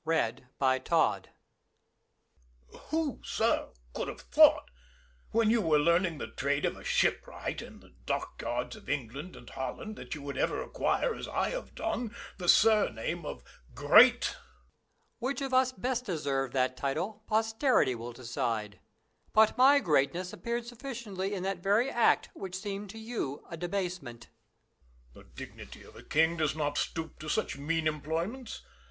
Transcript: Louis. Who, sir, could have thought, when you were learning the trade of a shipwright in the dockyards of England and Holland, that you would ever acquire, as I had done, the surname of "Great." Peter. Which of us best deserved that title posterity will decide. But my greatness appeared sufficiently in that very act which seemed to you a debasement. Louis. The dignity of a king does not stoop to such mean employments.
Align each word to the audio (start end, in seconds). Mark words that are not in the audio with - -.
Louis. 0.03 0.81
Who, 2.89 3.19
sir, 3.23 3.67
could 3.93 4.07
have 4.07 4.21
thought, 4.21 4.71
when 5.29 5.51
you 5.51 5.61
were 5.61 5.77
learning 5.77 6.17
the 6.17 6.25
trade 6.25 6.65
of 6.65 6.75
a 6.75 6.83
shipwright 6.83 7.61
in 7.61 7.81
the 7.81 7.93
dockyards 8.07 8.75
of 8.75 8.89
England 8.89 9.35
and 9.35 9.47
Holland, 9.47 9.97
that 9.97 10.15
you 10.15 10.23
would 10.23 10.39
ever 10.39 10.59
acquire, 10.59 11.13
as 11.13 11.27
I 11.27 11.49
had 11.51 11.75
done, 11.75 12.15
the 12.39 12.49
surname 12.49 13.27
of 13.27 13.43
"Great." 13.75 14.21
Peter. 14.23 14.37
Which 15.19 15.39
of 15.39 15.53
us 15.53 15.71
best 15.71 16.05
deserved 16.05 16.53
that 16.53 16.75
title 16.75 17.21
posterity 17.27 17.93
will 17.93 18.11
decide. 18.13 18.79
But 19.33 19.55
my 19.55 19.77
greatness 19.77 20.33
appeared 20.33 20.65
sufficiently 20.65 21.35
in 21.35 21.43
that 21.43 21.61
very 21.61 21.91
act 21.91 22.31
which 22.33 22.57
seemed 22.57 22.89
to 22.89 22.97
you 22.97 23.45
a 23.51 23.55
debasement. 23.55 24.29
Louis. 25.13 25.25
The 25.25 25.29
dignity 25.35 25.83
of 25.83 25.95
a 25.95 26.01
king 26.01 26.37
does 26.37 26.55
not 26.55 26.79
stoop 26.79 27.19
to 27.19 27.29
such 27.29 27.55
mean 27.59 27.85
employments. 27.85 28.63